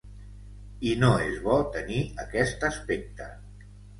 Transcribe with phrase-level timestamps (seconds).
[0.91, 3.31] I no és bo tenir aquest aspecte.